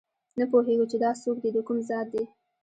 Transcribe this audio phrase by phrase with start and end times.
[0.39, 2.23] نه پوهېږو چې دا څوک دي دکوم ذات دي